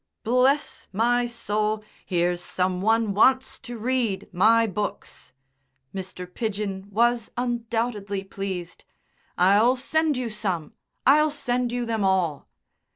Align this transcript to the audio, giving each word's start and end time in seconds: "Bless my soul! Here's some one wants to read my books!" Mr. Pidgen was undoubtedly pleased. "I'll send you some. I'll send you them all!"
"Bless 0.23 0.87
my 0.91 1.27
soul! 1.27 1.83
Here's 2.07 2.43
some 2.43 2.81
one 2.81 3.13
wants 3.13 3.59
to 3.59 3.77
read 3.77 4.27
my 4.31 4.65
books!" 4.65 5.31
Mr. 5.93 6.25
Pidgen 6.25 6.87
was 6.89 7.29
undoubtedly 7.37 8.23
pleased. 8.23 8.83
"I'll 9.37 9.75
send 9.75 10.17
you 10.17 10.31
some. 10.31 10.73
I'll 11.05 11.29
send 11.29 11.71
you 11.71 11.85
them 11.85 12.03
all!" 12.03 12.47